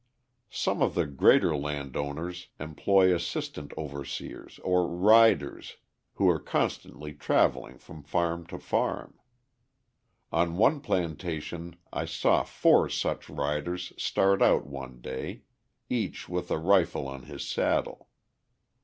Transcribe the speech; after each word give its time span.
Some 0.49 0.81
of 0.81 0.95
the 0.95 1.05
greater 1.05 1.55
landowners 1.55 2.47
employ 2.59 3.13
assistant 3.13 3.71
overseers 3.77 4.57
or 4.63 4.87
"riders" 4.87 5.77
who 6.15 6.27
are 6.27 6.39
constantly 6.39 7.13
travelling 7.13 7.77
from 7.77 8.01
farm 8.01 8.47
to 8.47 8.57
farm. 8.57 9.19
On 10.31 10.57
one 10.57 10.79
plantation 10.81 11.75
I 11.93 12.05
saw 12.05 12.41
four 12.41 12.89
such 12.89 13.29
riders 13.29 13.93
start 13.95 14.41
out 14.41 14.65
one 14.65 15.01
day, 15.01 15.43
each 15.87 16.27
with 16.27 16.49
a 16.49 16.57
rifle 16.57 17.07
on 17.07 17.25
his 17.25 17.47
saddle. 17.47 18.09